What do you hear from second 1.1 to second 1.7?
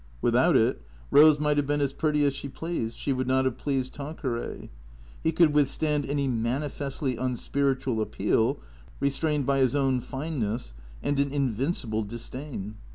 Eose might have